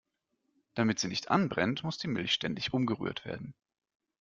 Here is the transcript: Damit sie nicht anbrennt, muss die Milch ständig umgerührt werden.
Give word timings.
Damit 0.73 0.97
sie 0.97 1.07
nicht 1.09 1.29
anbrennt, 1.29 1.83
muss 1.83 1.99
die 1.99 2.07
Milch 2.07 2.33
ständig 2.33 2.73
umgerührt 2.73 3.23
werden. 3.23 3.53